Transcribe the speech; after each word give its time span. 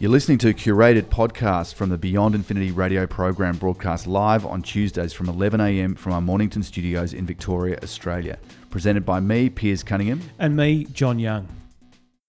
You're 0.00 0.10
listening 0.10 0.38
to 0.38 0.48
a 0.48 0.52
curated 0.52 1.04
podcast 1.04 1.74
from 1.74 1.88
the 1.88 1.96
Beyond 1.96 2.34
Infinity 2.34 2.72
radio 2.72 3.06
program 3.06 3.56
broadcast 3.56 4.08
live 4.08 4.44
on 4.44 4.60
Tuesdays 4.60 5.12
from 5.12 5.28
11am 5.28 5.96
from 5.96 6.12
our 6.12 6.20
Mornington 6.20 6.64
studios 6.64 7.14
in 7.14 7.24
Victoria, 7.26 7.78
Australia. 7.80 8.38
Presented 8.70 9.06
by 9.06 9.20
me, 9.20 9.48
Piers 9.48 9.84
Cunningham. 9.84 10.20
And 10.36 10.56
me, 10.56 10.84
John 10.86 11.20
Young. 11.20 11.46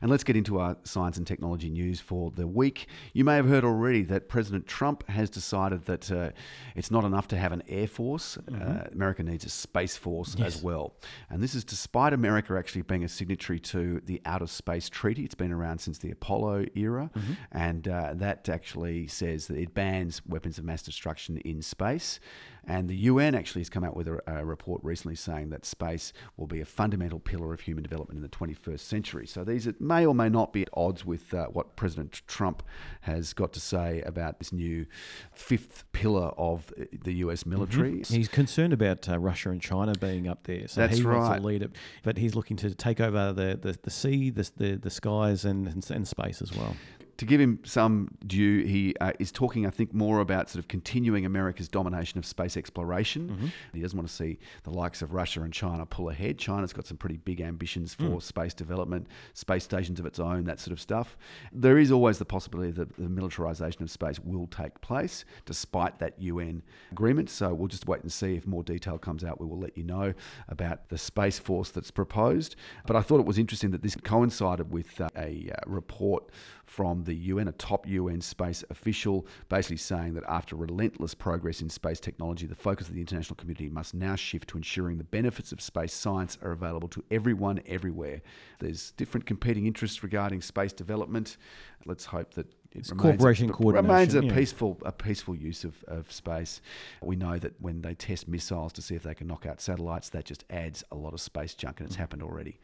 And 0.05 0.11
let's 0.11 0.23
get 0.23 0.35
into 0.35 0.59
our 0.59 0.77
science 0.83 1.17
and 1.17 1.25
technology 1.25 1.67
news 1.67 1.99
for 1.99 2.29
the 2.29 2.45
week. 2.45 2.85
You 3.13 3.23
may 3.23 3.37
have 3.37 3.47
heard 3.47 3.63
already 3.63 4.03
that 4.03 4.29
President 4.29 4.67
Trump 4.67 5.03
has 5.09 5.31
decided 5.31 5.85
that 5.85 6.11
uh, 6.11 6.29
it's 6.75 6.91
not 6.91 7.05
enough 7.05 7.27
to 7.29 7.37
have 7.37 7.51
an 7.51 7.63
air 7.67 7.87
force. 7.87 8.37
Mm-hmm. 8.37 8.61
Uh, 8.61 8.83
America 8.93 9.23
needs 9.23 9.45
a 9.45 9.49
space 9.49 9.97
force 9.97 10.35
yes. 10.37 10.57
as 10.57 10.61
well. 10.61 10.93
And 11.31 11.41
this 11.41 11.55
is 11.55 11.63
despite 11.63 12.13
America 12.13 12.55
actually 12.55 12.83
being 12.83 13.03
a 13.03 13.09
signatory 13.09 13.59
to 13.61 13.99
the 14.05 14.21
Outer 14.27 14.45
Space 14.45 14.89
Treaty. 14.89 15.25
It's 15.25 15.33
been 15.33 15.51
around 15.51 15.79
since 15.79 15.97
the 15.97 16.11
Apollo 16.11 16.65
era. 16.75 17.09
Mm-hmm. 17.17 17.33
And 17.51 17.87
uh, 17.87 18.13
that 18.13 18.47
actually 18.47 19.07
says 19.07 19.47
that 19.47 19.57
it 19.57 19.73
bans 19.73 20.21
weapons 20.27 20.59
of 20.59 20.65
mass 20.65 20.83
destruction 20.83 21.37
in 21.37 21.63
space. 21.63 22.19
And 22.67 22.89
the 22.89 22.95
UN 22.95 23.35
actually 23.35 23.61
has 23.61 23.69
come 23.69 23.83
out 23.83 23.95
with 23.95 24.07
a, 24.07 24.21
a, 24.27 24.43
report 24.43 24.83
recently 24.83 25.15
saying 25.15 25.49
that 25.49 25.65
space 25.65 26.13
will 26.35 26.47
be 26.47 26.61
a 26.61 26.65
fundamental 26.65 27.19
pillar 27.19 27.53
of 27.53 27.59
human 27.61 27.83
development 27.83 28.17
in 28.17 28.23
the 28.23 28.29
21st 28.29 28.79
century. 28.79 29.27
So 29.27 29.43
these 29.43 29.67
may 29.95 30.05
or 30.05 30.15
may 30.15 30.29
not 30.29 30.51
be 30.53 30.61
at 30.61 30.69
odds 30.73 31.05
with 31.05 31.33
uh, 31.33 31.45
what 31.47 31.75
President 31.75 32.21
Trump 32.27 32.63
has 33.01 33.33
got 33.33 33.53
to 33.53 33.59
say 33.59 34.01
about 34.01 34.39
this 34.39 34.51
new 34.51 34.85
fifth 35.31 35.83
pillar 35.91 36.31
of 36.37 36.73
the 37.03 37.13
US 37.15 37.45
military. 37.45 37.93
Mm-hmm. 37.93 38.13
He's 38.13 38.27
concerned 38.27 38.73
about 38.73 39.07
uh, 39.07 39.17
Russia 39.19 39.49
and 39.49 39.61
China 39.61 39.93
being 39.99 40.27
up 40.27 40.43
there. 40.43 40.67
So 40.67 40.81
That's 40.81 40.97
he 40.97 41.03
right. 41.03 41.17
wants 41.17 41.39
to 41.39 41.45
lead 41.45 41.61
it. 41.63 41.71
But 42.03 42.17
he's 42.17 42.35
looking 42.35 42.57
to 42.57 42.73
take 42.75 42.99
over 42.99 43.31
the, 43.31 43.57
the, 43.61 43.77
the 43.81 43.91
sea, 43.91 44.29
the, 44.29 44.49
the, 44.57 44.75
the 44.75 44.89
skies, 44.89 45.45
and, 45.45 45.67
and, 45.67 45.89
and 45.91 46.07
space 46.07 46.41
as 46.41 46.53
well 46.53 46.75
to 47.17 47.25
give 47.25 47.39
him 47.39 47.59
some 47.63 48.09
due, 48.25 48.63
he 48.63 48.95
uh, 48.99 49.13
is 49.19 49.31
talking, 49.31 49.65
I 49.65 49.69
think, 49.69 49.93
more 49.93 50.19
about 50.19 50.49
sort 50.49 50.59
of 50.59 50.67
continuing 50.67 51.25
America's 51.25 51.69
domination 51.69 52.17
of 52.17 52.25
space 52.25 52.57
exploration. 52.57 53.29
Mm-hmm. 53.29 53.47
He 53.73 53.81
doesn't 53.81 53.97
want 53.97 54.09
to 54.09 54.13
see 54.13 54.37
the 54.63 54.71
likes 54.71 55.01
of 55.01 55.13
Russia 55.13 55.41
and 55.41 55.53
China 55.53 55.85
pull 55.85 56.09
ahead. 56.09 56.37
China's 56.37 56.73
got 56.73 56.85
some 56.87 56.97
pretty 56.97 57.17
big 57.17 57.39
ambitions 57.39 57.93
for 57.93 58.03
mm. 58.03 58.21
space 58.21 58.53
development, 58.53 59.07
space 59.33 59.63
stations 59.63 59.99
of 59.99 60.05
its 60.05 60.19
own, 60.19 60.43
that 60.45 60.59
sort 60.59 60.73
of 60.73 60.81
stuff. 60.81 61.17
There 61.53 61.77
is 61.77 61.91
always 61.91 62.17
the 62.17 62.25
possibility 62.25 62.71
that 62.71 62.95
the 62.97 63.09
militarization 63.09 63.83
of 63.83 63.91
space 63.91 64.19
will 64.19 64.47
take 64.47 64.81
place, 64.81 65.23
despite 65.45 65.99
that 65.99 66.21
UN 66.21 66.63
agreement. 66.91 67.29
So 67.29 67.53
we'll 67.53 67.67
just 67.69 67.87
wait 67.87 68.01
and 68.01 68.11
see 68.11 68.35
if 68.35 68.45
more 68.45 68.63
detail 68.63 68.97
comes 68.97 69.23
out. 69.23 69.39
We 69.39 69.47
will 69.47 69.59
let 69.59 69.77
you 69.77 69.83
know 69.83 70.13
about 70.49 70.89
the 70.89 70.97
space 70.97 71.39
force 71.39 71.71
that's 71.71 71.91
proposed. 71.91 72.55
But 72.85 72.95
I 72.95 73.01
thought 73.01 73.19
it 73.19 73.25
was 73.25 73.37
interesting 73.37 73.71
that 73.71 73.81
this 73.81 73.95
coincided 73.95 74.71
with 74.71 74.99
uh, 74.99 75.09
a 75.15 75.51
uh, 75.51 75.55
report 75.65 76.29
from 76.65 77.03
the 77.03 77.13
UN, 77.13 77.47
a 77.47 77.51
top 77.53 77.87
UN 77.87 78.21
space 78.21 78.63
official, 78.69 79.25
basically 79.49 79.77
saying 79.77 80.13
that 80.15 80.23
after 80.27 80.55
relentless 80.55 81.13
progress 81.13 81.61
in 81.61 81.69
space 81.69 81.99
technology, 81.99 82.47
the 82.47 82.55
focus 82.55 82.87
of 82.87 82.95
the 82.95 83.01
international 83.01 83.35
community 83.35 83.69
must 83.69 83.93
now 83.93 84.15
shift 84.15 84.49
to 84.49 84.57
ensuring 84.57 84.97
the 84.97 85.03
benefits 85.03 85.51
of 85.51 85.61
space 85.61 85.93
science 85.93 86.37
are 86.41 86.51
available 86.51 86.87
to 86.89 87.03
everyone 87.11 87.61
everywhere. 87.67 88.21
There's 88.59 88.91
different 88.91 89.25
competing 89.25 89.67
interests 89.67 90.03
regarding 90.03 90.41
space 90.41 90.73
development. 90.73 91.37
Let's 91.85 92.05
hope 92.05 92.33
that 92.33 92.47
it 92.75 92.89
remains, 92.89 93.21
coordination. 93.51 93.87
remains 93.87 94.15
a 94.15 94.23
yeah. 94.23 94.33
peaceful 94.33 94.77
a 94.83 94.91
peaceful 94.91 95.35
use 95.35 95.63
of, 95.63 95.83
of 95.87 96.11
space. 96.11 96.61
We 97.01 97.15
know 97.15 97.37
that 97.39 97.53
when 97.59 97.81
they 97.81 97.95
test 97.95 98.27
missiles 98.27 98.73
to 98.73 98.81
see 98.81 98.95
if 98.95 99.03
they 99.03 99.15
can 99.15 99.27
knock 99.27 99.45
out 99.45 99.61
satellites, 99.61 100.09
that 100.09 100.25
just 100.25 100.43
adds 100.49 100.83
a 100.91 100.95
lot 100.95 101.13
of 101.13 101.21
space 101.21 101.53
junk, 101.53 101.79
and 101.79 101.87
it's 101.87 101.95
happened 101.95 102.23
already. 102.23 102.59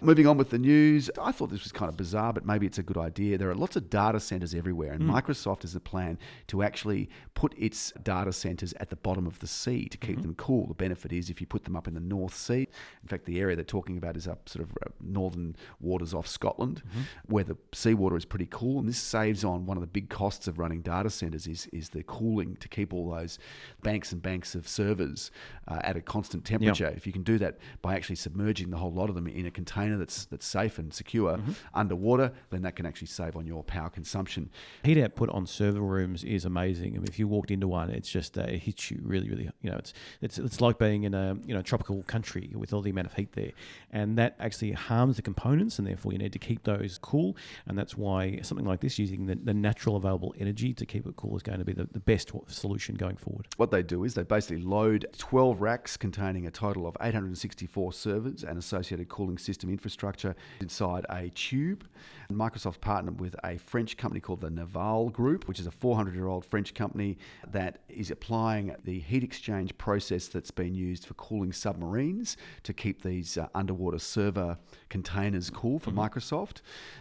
Moving 0.00 0.28
on 0.28 0.38
with 0.38 0.50
the 0.50 0.58
news, 0.58 1.10
I 1.20 1.32
thought 1.32 1.50
this 1.50 1.64
was 1.64 1.72
kind 1.72 1.88
of 1.88 1.96
bizarre, 1.96 2.32
but 2.32 2.46
maybe 2.46 2.66
it's 2.66 2.78
a 2.78 2.84
good 2.84 2.96
idea. 2.96 3.36
There 3.36 3.50
are 3.50 3.54
lots 3.54 3.74
of 3.74 3.90
data 3.90 4.20
centers 4.20 4.54
everywhere, 4.54 4.92
and 4.92 5.02
mm. 5.02 5.10
Microsoft 5.10 5.62
has 5.62 5.74
a 5.74 5.80
plan 5.80 6.18
to 6.48 6.62
actually 6.62 7.10
put 7.34 7.52
its 7.58 7.92
data 8.04 8.32
centers 8.32 8.72
at 8.74 8.90
the 8.90 8.96
bottom 8.96 9.26
of 9.26 9.40
the 9.40 9.48
sea 9.48 9.88
to 9.88 9.98
keep 9.98 10.16
mm-hmm. 10.18 10.22
them 10.22 10.34
cool. 10.36 10.68
The 10.68 10.74
benefit 10.74 11.12
is 11.12 11.30
if 11.30 11.40
you 11.40 11.48
put 11.48 11.64
them 11.64 11.74
up 11.74 11.88
in 11.88 11.94
the 11.94 12.00
North 12.00 12.36
Sea, 12.36 12.68
in 13.02 13.08
fact, 13.08 13.24
the 13.24 13.40
area 13.40 13.56
they're 13.56 13.64
talking 13.64 13.98
about 13.98 14.16
is 14.16 14.28
up 14.28 14.48
sort 14.48 14.64
of 14.64 14.70
uh, 14.86 14.90
northern 15.00 15.56
waters 15.80 16.14
off 16.14 16.28
Scotland, 16.28 16.82
mm-hmm. 16.88 17.00
where 17.26 17.44
the 17.44 17.56
seawater 17.72 18.16
is 18.16 18.24
pretty 18.24 18.48
cool, 18.50 18.78
and 18.78 18.88
this 18.88 18.98
saves 18.98 19.42
on 19.48 19.66
one 19.66 19.76
of 19.76 19.80
the 19.80 19.86
big 19.86 20.08
costs 20.08 20.46
of 20.46 20.58
running 20.58 20.80
data 20.82 21.10
centers 21.10 21.46
is, 21.46 21.66
is 21.72 21.88
the 21.90 22.02
cooling 22.04 22.56
to 22.60 22.68
keep 22.68 22.92
all 22.92 23.10
those 23.10 23.38
banks 23.82 24.12
and 24.12 24.22
banks 24.22 24.54
of 24.54 24.68
servers 24.68 25.30
uh, 25.66 25.78
at 25.82 25.96
a 25.96 26.00
constant 26.00 26.44
temperature. 26.44 26.84
Yep. 26.84 26.96
If 26.96 27.06
you 27.06 27.12
can 27.12 27.22
do 27.22 27.38
that 27.38 27.58
by 27.82 27.94
actually 27.94 28.16
submerging 28.16 28.70
the 28.70 28.76
whole 28.76 28.92
lot 28.92 29.08
of 29.08 29.14
them 29.14 29.26
in 29.26 29.46
a 29.46 29.50
container 29.50 29.96
that's 29.96 30.26
that's 30.26 30.46
safe 30.46 30.78
and 30.78 30.92
secure 30.92 31.36
mm-hmm. 31.36 31.52
underwater, 31.74 32.32
then 32.50 32.62
that 32.62 32.76
can 32.76 32.86
actually 32.86 33.08
save 33.08 33.36
on 33.36 33.46
your 33.46 33.62
power 33.64 33.90
consumption. 33.90 34.50
Heat 34.84 35.02
output 35.02 35.30
on 35.30 35.46
server 35.46 35.80
rooms 35.80 36.24
is 36.24 36.44
amazing. 36.44 36.94
I 36.94 36.98
mean, 36.98 37.08
if 37.08 37.18
you 37.18 37.28
walked 37.28 37.50
into 37.50 37.68
one, 37.68 37.90
it's 37.90 38.10
just 38.10 38.38
uh, 38.38 38.42
it 38.42 38.58
hits 38.58 38.90
you 38.90 39.00
really, 39.02 39.28
really. 39.28 39.50
You 39.62 39.70
know, 39.70 39.76
it's 39.76 39.92
it's 40.20 40.38
it's 40.38 40.60
like 40.60 40.78
being 40.78 41.04
in 41.04 41.14
a 41.14 41.36
you 41.46 41.54
know 41.54 41.62
tropical 41.62 42.02
country 42.04 42.52
with 42.54 42.72
all 42.72 42.82
the 42.82 42.90
amount 42.90 43.06
of 43.06 43.14
heat 43.14 43.32
there, 43.32 43.52
and 43.90 44.18
that 44.18 44.36
actually 44.38 44.72
harms 44.72 45.16
the 45.16 45.22
components, 45.22 45.78
and 45.78 45.86
therefore 45.86 46.12
you 46.12 46.18
need 46.18 46.32
to 46.32 46.38
keep 46.38 46.64
those 46.64 46.98
cool. 46.98 47.36
And 47.66 47.78
that's 47.78 47.96
why 47.96 48.40
something 48.42 48.66
like 48.66 48.80
this, 48.80 48.98
using 48.98 49.26
the, 49.26 49.37
the 49.44 49.54
natural 49.54 49.96
available 49.96 50.34
energy 50.38 50.72
to 50.74 50.86
keep 50.86 51.06
it 51.06 51.16
cool, 51.16 51.36
is 51.36 51.42
going 51.42 51.58
to 51.58 51.64
be 51.64 51.72
the, 51.72 51.88
the 51.92 52.00
best 52.00 52.30
solution 52.46 52.94
going 52.94 53.16
forward. 53.16 53.46
What 53.56 53.70
they 53.70 53.82
do 53.82 54.04
is 54.04 54.14
they 54.14 54.22
basically 54.22 54.62
load 54.62 55.06
12 55.16 55.60
racks 55.60 55.96
containing 55.96 56.46
a 56.46 56.50
total 56.50 56.86
of 56.86 56.96
864 57.00 57.92
servers 57.92 58.44
and 58.44 58.58
associated 58.58 59.08
cooling 59.08 59.38
system 59.38 59.70
infrastructure 59.70 60.34
inside 60.60 61.06
a 61.10 61.30
tube. 61.30 61.84
And 62.28 62.38
Microsoft 62.38 62.80
partnered 62.80 63.20
with 63.20 63.34
a 63.44 63.56
French 63.58 63.96
company 63.96 64.20
called 64.20 64.40
the 64.40 64.50
Naval 64.50 65.10
Group, 65.10 65.48
which 65.48 65.60
is 65.60 65.66
a 65.66 65.70
400 65.70 66.14
year 66.14 66.26
old 66.26 66.44
French 66.44 66.74
company 66.74 67.18
that 67.50 67.78
is 67.88 68.10
applying 68.10 68.74
the 68.84 69.00
heat 69.00 69.24
exchange 69.24 69.76
process 69.78 70.28
that's 70.28 70.50
been 70.50 70.74
used 70.74 71.06
for 71.06 71.14
cooling 71.14 71.52
submarines 71.52 72.36
to 72.62 72.72
keep 72.72 73.02
these 73.02 73.38
uh, 73.38 73.48
underwater 73.54 73.98
server 73.98 74.58
containers 74.88 75.50
cool 75.50 75.78
for 75.78 75.90
mm-hmm. 75.90 76.00
Microsoft. 76.00 76.60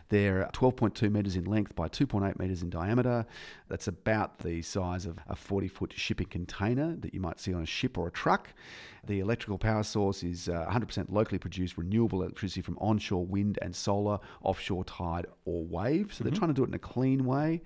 They're 0.09 0.49
12.2 0.53 1.11
meters 1.11 1.35
in 1.35 1.45
length 1.45 1.75
by 1.75 1.87
2.8 2.19 2.39
meters 2.39 2.61
in 2.61 2.69
diameter. 2.69 3.25
That's 3.69 3.87
about 3.87 4.39
the 4.39 4.61
size 4.61 5.05
of 5.05 5.17
a 5.27 5.35
40 5.35 5.67
foot 5.67 5.93
shipping 5.95 6.27
container 6.27 6.95
that 6.97 7.13
you 7.13 7.19
might 7.19 7.39
see 7.39 7.53
on 7.53 7.61
a 7.61 7.65
ship 7.65 7.97
or 7.97 8.07
a 8.07 8.11
truck. 8.11 8.53
The 9.07 9.19
electrical 9.21 9.57
power 9.57 9.83
source 9.83 10.21
is 10.21 10.49
uh, 10.49 10.65
100% 10.69 11.05
locally 11.09 11.39
produced 11.39 11.77
renewable 11.77 12.21
electricity 12.21 12.61
from 12.61 12.77
onshore 12.79 13.25
wind 13.25 13.57
and 13.61 13.75
solar, 13.75 14.19
offshore 14.43 14.83
tide 14.83 15.25
or 15.45 15.63
wave. 15.63 16.13
So 16.13 16.17
mm-hmm. 16.17 16.23
they're 16.29 16.37
trying 16.37 16.49
to 16.49 16.53
do 16.53 16.63
it 16.63 16.67
in 16.67 16.73
a 16.73 16.79
clean 16.79 17.25
way. 17.25 17.61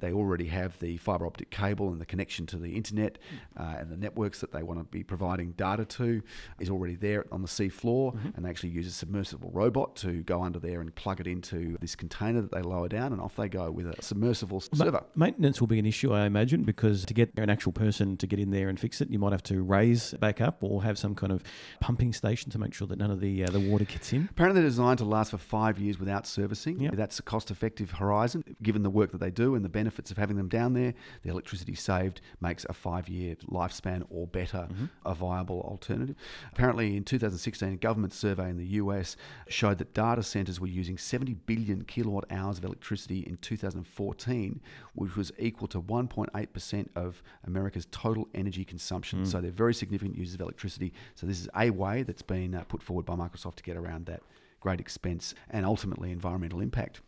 They 0.00 0.12
already 0.12 0.46
have 0.46 0.78
the 0.78 0.96
fiber 0.96 1.26
optic 1.26 1.50
cable 1.50 1.90
and 1.90 2.00
the 2.00 2.06
connection 2.06 2.46
to 2.46 2.56
the 2.56 2.76
internet 2.76 3.18
uh, 3.56 3.76
and 3.78 3.90
the 3.90 3.96
networks 3.96 4.40
that 4.40 4.52
they 4.52 4.62
want 4.62 4.80
to 4.80 4.84
be 4.84 5.02
providing 5.02 5.52
data 5.52 5.84
to 5.84 6.22
is 6.58 6.70
already 6.70 6.94
there 6.94 7.24
on 7.32 7.42
the 7.42 7.48
sea 7.48 7.68
floor. 7.68 8.12
Mm-hmm. 8.12 8.28
And 8.36 8.44
they 8.44 8.50
actually 8.50 8.70
use 8.70 8.86
a 8.86 8.90
submersible 8.90 9.50
robot 9.52 9.96
to 9.96 10.22
go 10.22 10.42
under 10.42 10.58
there 10.58 10.80
and 10.80 10.94
plug 10.94 11.20
it 11.20 11.26
into 11.26 11.76
this 11.80 11.96
container 11.96 12.40
that 12.42 12.52
they 12.52 12.62
lower 12.62 12.88
down, 12.88 13.12
and 13.12 13.20
off 13.20 13.36
they 13.36 13.48
go 13.48 13.70
with 13.70 13.86
a 13.86 14.00
submersible 14.02 14.62
Ma- 14.72 14.84
server. 14.84 15.04
Maintenance 15.14 15.60
will 15.60 15.68
be 15.68 15.78
an 15.78 15.86
issue, 15.86 16.12
I 16.12 16.26
imagine, 16.26 16.62
because 16.62 17.04
to 17.06 17.14
get 17.14 17.32
an 17.36 17.50
actual 17.50 17.72
person 17.72 18.16
to 18.18 18.26
get 18.26 18.38
in 18.38 18.50
there 18.50 18.68
and 18.68 18.78
fix 18.78 19.00
it, 19.00 19.10
you 19.10 19.18
might 19.18 19.32
have 19.32 19.42
to 19.44 19.62
raise 19.62 20.14
back 20.14 20.40
up 20.40 20.62
or 20.62 20.77
have 20.80 20.98
some 20.98 21.14
kind 21.14 21.32
of 21.32 21.42
pumping 21.80 22.12
station 22.12 22.50
to 22.50 22.58
make 22.58 22.74
sure 22.74 22.86
that 22.88 22.98
none 22.98 23.10
of 23.10 23.20
the 23.20 23.44
uh, 23.44 23.50
the 23.50 23.60
water 23.60 23.84
gets 23.84 24.12
in. 24.12 24.28
Apparently, 24.30 24.60
they're 24.60 24.70
designed 24.70 24.98
to 24.98 25.04
last 25.04 25.30
for 25.30 25.38
five 25.38 25.78
years 25.78 25.98
without 25.98 26.26
servicing. 26.26 26.80
Yep. 26.80 26.94
That's 26.94 27.18
a 27.18 27.22
cost-effective 27.22 27.92
horizon, 27.92 28.44
given 28.62 28.82
the 28.82 28.90
work 28.90 29.12
that 29.12 29.18
they 29.18 29.30
do 29.30 29.54
and 29.54 29.64
the 29.64 29.68
benefits 29.68 30.10
of 30.10 30.16
having 30.16 30.36
them 30.36 30.48
down 30.48 30.74
there. 30.74 30.94
The 31.22 31.30
electricity 31.30 31.74
saved 31.74 32.20
makes 32.40 32.64
a 32.68 32.72
five-year 32.72 33.36
lifespan 33.50 34.04
or 34.10 34.26
better 34.26 34.68
mm-hmm. 34.70 34.86
a 35.04 35.14
viable 35.14 35.60
alternative. 35.62 36.16
Apparently, 36.52 36.96
in 36.96 37.04
2016, 37.04 37.68
a 37.68 37.76
government 37.76 38.12
survey 38.12 38.50
in 38.50 38.56
the 38.56 38.66
US 38.66 39.16
showed 39.48 39.78
that 39.78 39.94
data 39.94 40.22
centers 40.22 40.60
were 40.60 40.66
using 40.66 40.98
70 40.98 41.34
billion 41.34 41.84
kilowatt 41.84 42.24
hours 42.30 42.58
of 42.58 42.64
electricity 42.64 43.20
in 43.20 43.36
2014, 43.36 44.60
which 44.94 45.16
was 45.16 45.32
equal 45.38 45.68
to 45.68 45.80
1.8% 45.80 46.88
of 46.94 47.22
America's 47.46 47.86
total 47.90 48.28
energy 48.34 48.64
consumption. 48.64 49.22
Mm. 49.22 49.26
So 49.26 49.40
they're 49.40 49.50
very 49.50 49.74
significant 49.74 50.16
users 50.16 50.34
of 50.34 50.40
electricity. 50.42 50.67
So 51.14 51.26
this 51.26 51.40
is 51.40 51.48
a 51.56 51.70
way 51.70 52.02
that's 52.02 52.22
been 52.22 52.54
uh, 52.54 52.64
put 52.64 52.82
forward 52.82 53.06
by 53.06 53.14
Microsoft 53.14 53.56
to 53.56 53.62
get 53.62 53.76
around 53.76 54.06
that 54.06 54.22
great 54.60 54.80
expense 54.80 55.34
and 55.50 55.64
ultimately 55.64 56.10
environmental 56.10 56.60
impact. 56.60 57.00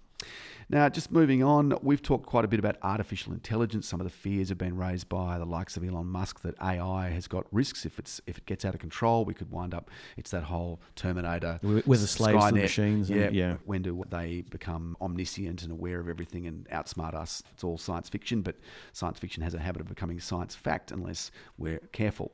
Now, 0.70 0.88
just 0.88 1.10
moving 1.10 1.42
on, 1.42 1.76
we've 1.82 2.00
talked 2.00 2.26
quite 2.26 2.44
a 2.44 2.48
bit 2.48 2.60
about 2.60 2.76
artificial 2.84 3.32
intelligence. 3.32 3.88
Some 3.88 4.00
of 4.00 4.04
the 4.04 4.12
fears 4.12 4.50
have 4.50 4.58
been 4.58 4.76
raised 4.76 5.08
by 5.08 5.36
the 5.36 5.44
likes 5.44 5.76
of 5.76 5.82
Elon 5.82 6.06
Musk 6.06 6.42
that 6.42 6.54
AI 6.62 7.08
has 7.08 7.26
got 7.26 7.44
risks. 7.50 7.84
If 7.84 7.98
it's 7.98 8.20
if 8.28 8.38
it 8.38 8.46
gets 8.46 8.64
out 8.64 8.74
of 8.74 8.80
control, 8.80 9.24
we 9.24 9.34
could 9.34 9.50
wind 9.50 9.74
up. 9.74 9.90
It's 10.16 10.30
that 10.30 10.44
whole 10.44 10.80
Terminator. 10.94 11.58
We're 11.64 11.82
the 11.82 12.06
slaves 12.06 12.46
the 12.46 12.52
machines. 12.52 13.10
Yeah, 13.10 13.30
yeah. 13.30 13.56
When 13.64 13.82
do 13.82 14.04
they 14.10 14.42
become 14.42 14.96
omniscient 15.00 15.64
and 15.64 15.72
aware 15.72 15.98
of 15.98 16.08
everything 16.08 16.46
and 16.46 16.68
outsmart 16.68 17.14
us? 17.14 17.42
It's 17.52 17.64
all 17.64 17.76
science 17.76 18.08
fiction, 18.08 18.42
but 18.42 18.54
science 18.92 19.18
fiction 19.18 19.42
has 19.42 19.54
a 19.54 19.58
habit 19.58 19.80
of 19.80 19.88
becoming 19.88 20.20
science 20.20 20.54
fact 20.54 20.92
unless 20.92 21.32
we're 21.58 21.80
careful. 21.90 22.30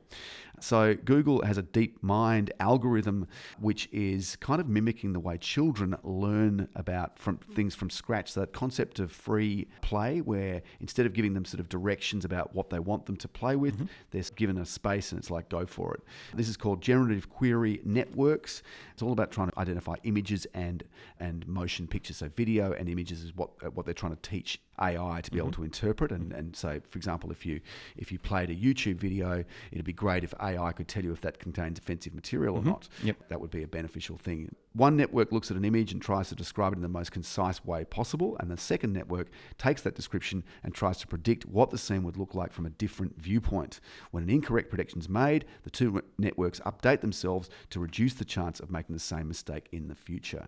So 0.59 0.93
Google 0.93 1.43
has 1.43 1.57
a 1.57 1.63
DeepMind 1.63 2.51
algorithm, 2.59 3.27
which 3.59 3.89
is 3.91 4.35
kind 4.37 4.61
of 4.61 4.67
mimicking 4.67 5.13
the 5.13 5.19
way 5.19 5.37
children 5.37 5.95
learn 6.03 6.67
about 6.75 7.17
from 7.17 7.37
things 7.37 7.73
from 7.77 7.89
scratch. 7.89 8.31
So 8.33 8.41
that 8.41 8.51
concept 8.53 8.99
of 8.99 9.11
free 9.11 9.67
play, 9.81 10.19
where 10.19 10.61
instead 10.81 11.05
of 11.05 11.13
giving 11.13 11.33
them 11.33 11.45
sort 11.45 11.59
of 11.59 11.69
directions 11.69 12.25
about 12.25 12.53
what 12.53 12.69
they 12.69 12.79
want 12.79 13.05
them 13.05 13.15
to 13.17 13.27
play 13.27 13.55
with, 13.55 13.75
Mm-hmm. 13.75 13.85
they're 14.11 14.23
given 14.35 14.57
a 14.57 14.65
space 14.65 15.11
and 15.11 15.19
it's 15.19 15.29
like 15.29 15.49
go 15.49 15.65
for 15.65 15.93
it. 15.93 16.01
This 16.33 16.49
is 16.49 16.57
called 16.57 16.81
generative 16.81 17.29
query 17.29 17.79
networks. 17.85 18.63
It's 18.93 19.01
all 19.03 19.11
about 19.11 19.31
trying 19.31 19.49
to 19.51 19.59
identify 19.59 19.95
images 20.03 20.45
and 20.53 20.83
and 21.19 21.47
motion 21.47 21.87
pictures. 21.87 22.17
So 22.17 22.29
video 22.29 22.73
and 22.73 22.89
images 22.89 23.23
is 23.23 23.35
what 23.35 23.49
uh, 23.63 23.69
what 23.69 23.85
they're 23.85 23.93
trying 23.93 24.15
to 24.15 24.21
teach 24.21 24.59
AI 24.79 25.21
to 25.21 25.31
be 25.31 25.37
able 25.39 25.51
to 25.51 25.63
interpret. 25.63 26.11
And 26.11 26.33
and 26.33 26.55
so, 26.55 26.79
for 26.89 26.97
example, 26.97 27.31
if 27.31 27.45
you 27.45 27.59
if 27.97 28.11
you 28.11 28.19
played 28.19 28.49
a 28.49 28.55
YouTube 28.55 28.95
video, 28.97 29.43
it'd 29.71 29.85
be 29.85 29.93
great 29.93 30.23
if 30.23 30.33
AI 30.41 30.71
could 30.71 30.87
tell 30.87 31.03
you 31.03 31.11
if 31.11 31.21
that 31.21 31.39
contains 31.39 31.77
offensive 31.79 32.13
material 32.15 32.55
or 32.57 32.63
not. 32.63 32.87
Yep. 33.03 33.17
That 33.29 33.39
would 33.41 33.51
be 33.51 33.63
a 33.63 33.67
beneficial 33.67 34.17
thing. 34.17 34.55
One 34.77 34.95
network 34.95 35.31
looks 35.31 35.49
at 35.49 35.57
an 35.57 35.65
image 35.65 35.91
and 35.91 35.99
tries 35.99 36.29
to 36.29 36.35
describe 36.35 36.71
it 36.71 36.75
in 36.75 36.83
the 36.83 36.87
most 36.87 37.11
concise 37.11 37.65
way 37.65 37.83
possible, 37.83 38.37
and 38.39 38.51
the 38.51 38.57
second 38.57 38.93
network 38.93 39.29
takes 39.57 39.81
that 39.81 39.95
description 39.95 40.43
and 40.63 40.71
tries 40.71 40.99
to 40.99 41.07
predict 41.07 41.47
what 41.47 41.71
the 41.71 41.79
scene 41.79 42.03
would 42.03 42.15
look 42.15 42.35
like 42.35 42.53
from 42.53 42.67
a 42.67 42.69
different 42.69 43.19
viewpoint. 43.19 43.79
When 44.11 44.21
an 44.21 44.29
incorrect 44.29 44.69
prediction 44.69 44.99
is 44.99 45.09
made, 45.09 45.45
the 45.63 45.71
two 45.71 46.03
networks 46.19 46.59
update 46.59 47.01
themselves 47.01 47.49
to 47.71 47.79
reduce 47.79 48.13
the 48.13 48.25
chance 48.25 48.59
of 48.59 48.69
making 48.69 48.93
the 48.93 48.99
same 48.99 49.27
mistake 49.27 49.67
in 49.71 49.87
the 49.87 49.95
future. 49.95 50.47